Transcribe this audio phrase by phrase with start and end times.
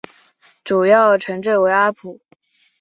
[0.63, 2.19] 主要城镇为阿普。